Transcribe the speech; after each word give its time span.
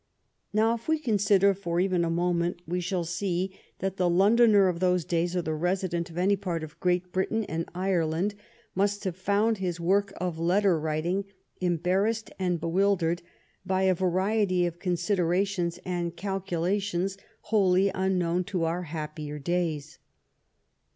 Now, 0.51 0.73
if 0.73 0.87
we 0.87 0.97
consider 0.97 1.53
for 1.53 1.79
even 1.79 2.03
a 2.03 2.09
moment, 2.09 2.59
we 2.67 2.79
shall 2.81 3.03
see 3.03 3.55
that 3.77 3.97
the 3.97 4.09
Londoner 4.09 4.67
of 4.67 4.79
those 4.79 5.05
days 5.05 5.35
or 5.35 5.43
the 5.43 5.53
resident 5.53 6.09
of 6.09 6.17
any 6.17 6.35
part 6.35 6.63
of 6.63 6.79
Great 6.79 7.11
Britain 7.11 7.43
and 7.45 7.69
Ireland 7.75 8.33
must 8.73 9.03
have 9.03 9.15
found 9.15 9.59
his 9.59 9.79
work 9.79 10.11
of 10.19 10.39
letter 10.39 10.79
writing 10.79 11.25
embarrassed 11.59 12.31
and 12.39 12.59
bewildered 12.59 13.21
by 13.63 13.83
a 13.83 13.93
variety 13.93 14.65
of 14.65 14.79
considerations 14.79 15.77
and 15.85 16.17
calculations 16.17 17.15
wholly 17.41 17.89
unknown 17.93 18.43
to 18.45 18.63
our 18.63 18.81
happier 18.81 19.37
days. 19.37 19.99